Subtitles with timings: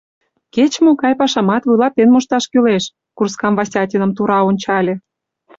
[0.55, 2.83] Кеч-могай пашамат вуйлатен мошташ кӱлеш,—
[3.17, 4.93] курскам Васятиным тура ончале.